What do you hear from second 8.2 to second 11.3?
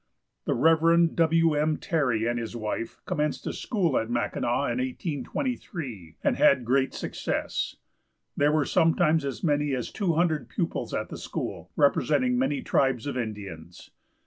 There were sometimes as many as two hundred pupils at the